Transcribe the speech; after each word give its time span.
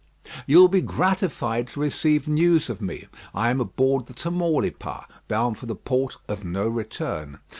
"You 0.47 0.57
will 0.57 0.67
be 0.67 0.81
gratified 0.81 1.67
to 1.67 1.79
receive 1.79 2.27
news 2.27 2.71
of 2.71 2.81
me. 2.81 3.07
I 3.35 3.51
am 3.51 3.61
aboard 3.61 4.07
the 4.07 4.15
Tamaulipas, 4.15 5.05
bound 5.27 5.59
for 5.59 5.67
the 5.67 5.75
port 5.75 6.17
of 6.27 6.43
'No 6.43 6.67
return.' 6.67 7.37